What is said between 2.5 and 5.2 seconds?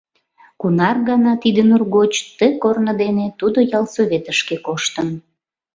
корно дене тудо ялсоветышке коштын.